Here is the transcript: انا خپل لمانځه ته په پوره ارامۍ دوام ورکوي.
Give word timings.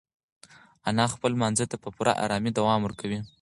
انا 0.89 1.05
خپل 1.13 1.29
لمانځه 1.35 1.65
ته 1.71 1.77
په 1.83 1.89
پوره 1.95 2.13
ارامۍ 2.23 2.51
دوام 2.53 2.79
ورکوي. 2.83 3.19